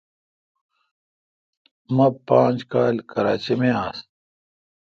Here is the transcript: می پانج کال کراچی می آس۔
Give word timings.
می 1.95 2.05
پانج 2.27 2.57
کال 2.71 2.95
کراچی 3.09 3.53
می 3.59 3.71
آس۔ 3.83 3.99